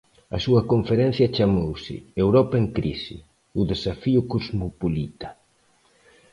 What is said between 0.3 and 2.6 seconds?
A súa conferencia chamouse 'Europa